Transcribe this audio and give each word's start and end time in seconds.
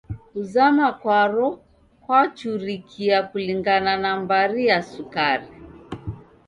Kuzama 0.33 0.87
kwaro 0.99 1.47
kwachurikia 2.03 3.17
kulingana 3.23 3.97
na 3.97 4.11
mbari 4.19 4.67
ya 4.67 4.83
sukari. 4.83 5.47